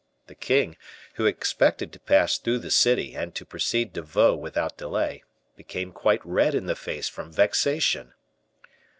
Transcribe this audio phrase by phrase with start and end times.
[0.25, 0.77] The king,
[1.13, 5.23] who expected to pass through the city and to proceed to Vaux without delay,
[5.55, 8.13] became quite red in the face from vexation.